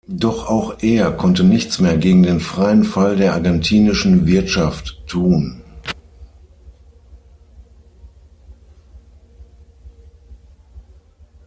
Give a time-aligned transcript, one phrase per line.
[0.07, 5.61] Doch auch er konnte nichts mehr gegen den freien Fall der argentinischen Wirtschaft tun.